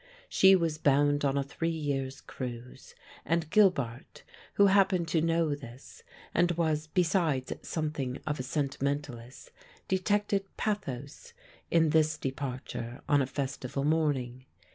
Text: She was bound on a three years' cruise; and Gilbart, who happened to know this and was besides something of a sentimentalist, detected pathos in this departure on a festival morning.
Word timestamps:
She 0.27 0.55
was 0.55 0.79
bound 0.79 1.23
on 1.23 1.37
a 1.37 1.43
three 1.43 1.69
years' 1.69 2.21
cruise; 2.21 2.95
and 3.23 3.47
Gilbart, 3.51 4.23
who 4.55 4.65
happened 4.65 5.07
to 5.09 5.21
know 5.21 5.53
this 5.53 6.01
and 6.33 6.49
was 6.53 6.87
besides 6.87 7.53
something 7.61 8.17
of 8.25 8.39
a 8.39 8.41
sentimentalist, 8.41 9.51
detected 9.87 10.45
pathos 10.57 11.33
in 11.69 11.91
this 11.91 12.17
departure 12.17 13.01
on 13.07 13.21
a 13.21 13.27
festival 13.27 13.83
morning. 13.83 14.47